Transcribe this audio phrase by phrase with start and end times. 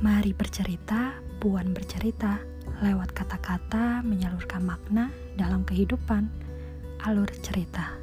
[0.00, 2.40] Mari bercerita, Puan bercerita,
[2.80, 6.24] lewat kata-kata menyalurkan makna dalam kehidupan.
[7.04, 7.99] Alur cerita.